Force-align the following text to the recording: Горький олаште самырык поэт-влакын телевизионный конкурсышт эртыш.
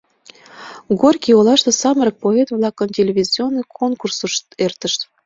Горький 1.01 1.35
олаште 1.39 1.71
самырык 1.81 2.15
поэт-влакын 2.23 2.89
телевизионный 2.97 3.65
конкурсышт 3.79 4.45
эртыш. 4.65 4.93